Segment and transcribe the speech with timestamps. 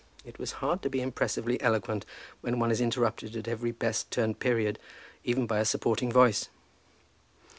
[0.25, 2.07] It is hard to be impressively eloquent
[2.39, 4.79] when one is interrupted at every best turned period,
[5.23, 6.49] even by a supporting voice.